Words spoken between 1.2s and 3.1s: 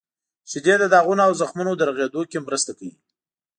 او زخمونو د رغیدو کې مرسته کوي.